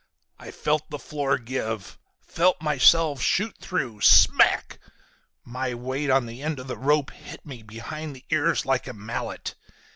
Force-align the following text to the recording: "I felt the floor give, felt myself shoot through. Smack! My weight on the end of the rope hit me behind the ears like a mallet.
"I 0.39 0.49
felt 0.49 0.89
the 0.89 0.97
floor 0.97 1.37
give, 1.37 1.99
felt 2.21 2.59
myself 2.59 3.21
shoot 3.21 3.55
through. 3.59 4.01
Smack! 4.01 4.79
My 5.45 5.75
weight 5.75 6.09
on 6.09 6.25
the 6.25 6.41
end 6.41 6.57
of 6.57 6.65
the 6.67 6.75
rope 6.75 7.11
hit 7.11 7.45
me 7.45 7.61
behind 7.61 8.15
the 8.15 8.25
ears 8.31 8.65
like 8.65 8.87
a 8.87 8.93
mallet. 8.93 9.53